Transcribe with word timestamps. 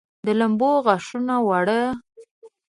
د 0.25 0.27
لمبو 0.39 0.71
غاښونه 0.85 1.35
واړه 1.47 1.81